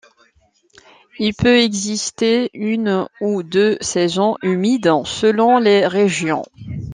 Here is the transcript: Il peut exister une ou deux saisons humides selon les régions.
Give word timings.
Il 1.19 1.35
peut 1.35 1.59
exister 1.59 2.49
une 2.55 3.05
ou 3.21 3.43
deux 3.43 3.77
saisons 3.81 4.35
humides 4.41 4.91
selon 5.05 5.59
les 5.59 5.85
régions. 5.85 6.43